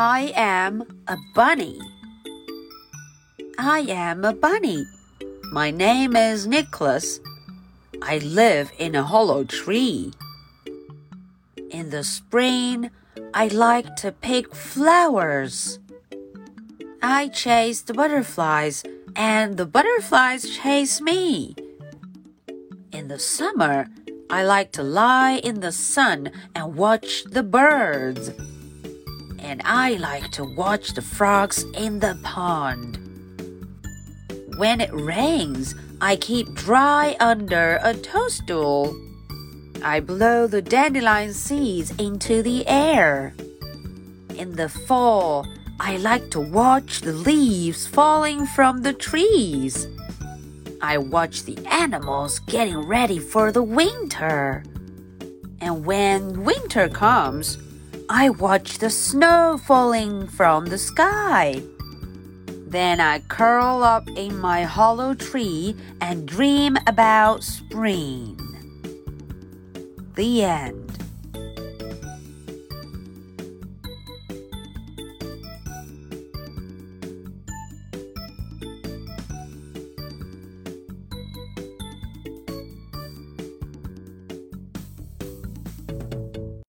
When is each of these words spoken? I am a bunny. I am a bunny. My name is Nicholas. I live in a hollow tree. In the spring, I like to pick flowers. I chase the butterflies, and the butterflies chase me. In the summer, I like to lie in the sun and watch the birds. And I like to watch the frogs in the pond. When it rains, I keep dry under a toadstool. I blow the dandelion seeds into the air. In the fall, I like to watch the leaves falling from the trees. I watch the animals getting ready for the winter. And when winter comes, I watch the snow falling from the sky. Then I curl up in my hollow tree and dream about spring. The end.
I 0.00 0.32
am 0.36 0.84
a 1.08 1.16
bunny. 1.34 1.76
I 3.58 3.80
am 3.80 4.24
a 4.24 4.32
bunny. 4.32 4.86
My 5.50 5.72
name 5.72 6.14
is 6.14 6.46
Nicholas. 6.46 7.18
I 8.00 8.18
live 8.18 8.70
in 8.78 8.94
a 8.94 9.02
hollow 9.02 9.42
tree. 9.42 10.12
In 11.72 11.90
the 11.90 12.04
spring, 12.04 12.92
I 13.34 13.48
like 13.48 13.96
to 13.96 14.12
pick 14.12 14.54
flowers. 14.54 15.80
I 17.02 17.26
chase 17.26 17.82
the 17.82 17.92
butterflies, 17.92 18.84
and 19.16 19.56
the 19.56 19.66
butterflies 19.66 20.48
chase 20.48 21.00
me. 21.00 21.56
In 22.92 23.08
the 23.08 23.18
summer, 23.18 23.88
I 24.30 24.44
like 24.44 24.70
to 24.78 24.84
lie 24.84 25.40
in 25.42 25.58
the 25.58 25.72
sun 25.72 26.30
and 26.54 26.76
watch 26.76 27.24
the 27.24 27.42
birds. 27.42 28.30
And 29.48 29.62
I 29.64 29.94
like 29.94 30.30
to 30.32 30.44
watch 30.44 30.92
the 30.92 31.00
frogs 31.00 31.64
in 31.72 32.00
the 32.00 32.18
pond. 32.22 32.98
When 34.58 34.82
it 34.82 34.92
rains, 34.92 35.74
I 36.02 36.16
keep 36.16 36.52
dry 36.52 37.16
under 37.18 37.80
a 37.82 37.94
toadstool. 37.94 38.94
I 39.82 40.00
blow 40.00 40.46
the 40.46 40.60
dandelion 40.60 41.32
seeds 41.32 41.92
into 41.92 42.42
the 42.42 42.68
air. 42.68 43.32
In 44.36 44.54
the 44.54 44.68
fall, 44.68 45.46
I 45.80 45.96
like 45.96 46.30
to 46.32 46.40
watch 46.40 47.00
the 47.00 47.14
leaves 47.14 47.86
falling 47.86 48.44
from 48.48 48.82
the 48.82 48.92
trees. 48.92 49.86
I 50.82 50.98
watch 50.98 51.44
the 51.44 51.56
animals 51.66 52.38
getting 52.40 52.80
ready 52.80 53.18
for 53.18 53.50
the 53.50 53.62
winter. 53.62 54.62
And 55.62 55.86
when 55.86 56.44
winter 56.44 56.90
comes, 56.90 57.56
I 58.10 58.30
watch 58.30 58.78
the 58.78 58.88
snow 58.88 59.60
falling 59.66 60.28
from 60.28 60.66
the 60.66 60.78
sky. 60.78 61.62
Then 62.66 63.00
I 63.00 63.18
curl 63.18 63.82
up 63.82 64.08
in 64.08 64.38
my 64.38 64.62
hollow 64.62 65.12
tree 65.12 65.76
and 66.00 66.26
dream 66.26 66.78
about 66.86 67.44
spring. 67.44 68.40
The 70.14 70.42
end. 70.42 71.07